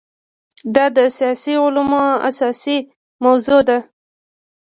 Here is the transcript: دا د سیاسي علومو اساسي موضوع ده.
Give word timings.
دا 0.75 0.85
د 0.97 0.99
سیاسي 1.17 1.53
علومو 1.63 2.03
اساسي 2.29 2.77
موضوع 3.23 3.61
ده. 3.69 3.77